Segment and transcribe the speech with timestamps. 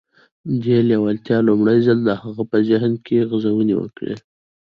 [0.63, 4.13] دې لېوالتیا لومړی ځل د هغه په ذهن کې غځونې وکړې.